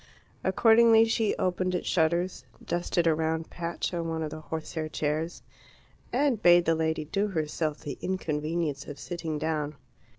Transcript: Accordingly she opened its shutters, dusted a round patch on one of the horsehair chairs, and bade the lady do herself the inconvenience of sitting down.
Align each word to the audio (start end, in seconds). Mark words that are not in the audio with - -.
Accordingly 0.43 1.05
she 1.05 1.35
opened 1.35 1.75
its 1.75 1.87
shutters, 1.87 2.43
dusted 2.65 3.05
a 3.05 3.13
round 3.13 3.51
patch 3.51 3.93
on 3.93 4.07
one 4.09 4.23
of 4.23 4.31
the 4.31 4.41
horsehair 4.41 4.89
chairs, 4.89 5.43
and 6.11 6.41
bade 6.41 6.65
the 6.65 6.73
lady 6.73 7.05
do 7.05 7.27
herself 7.27 7.81
the 7.81 7.99
inconvenience 8.01 8.87
of 8.87 8.97
sitting 8.97 9.37
down. 9.37 9.75